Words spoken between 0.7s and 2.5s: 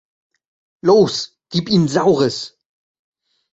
Los, gib ihnen Saures!